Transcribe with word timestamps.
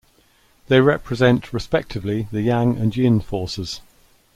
They 0.67 0.81
represent 0.81 1.53
respectively 1.53 2.27
the 2.31 2.41
yang 2.41 2.75
and 2.75 2.97
yin 2.97 3.19
forces. 3.21 3.81